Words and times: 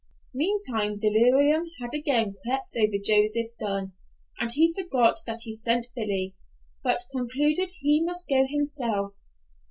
Meantime 0.33 0.97
delirium 0.97 1.69
had 1.79 1.93
again 1.93 2.33
crept 2.43 2.73
over 2.75 2.95
Joseph 3.03 3.51
Dunn, 3.59 3.93
and 4.39 4.51
he 4.51 4.73
forgot 4.73 5.19
that 5.27 5.41
he 5.43 5.53
sent 5.53 5.89
Billy, 5.95 6.35
but 6.83 7.03
concluded 7.11 7.69
he 7.81 8.03
must 8.03 8.27
go 8.27 8.47
himself. 8.49 9.13